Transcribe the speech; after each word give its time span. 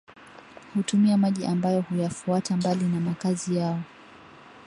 Hutumia 0.75 1.17
maji 1.17 1.45
ambayo 1.45 1.81
huyafuata 1.81 2.57
mbali 2.57 2.85
na 2.85 2.99
makazi 2.99 3.55
yao 3.55 3.79